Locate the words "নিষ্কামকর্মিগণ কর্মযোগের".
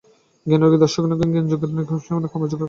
1.77-2.49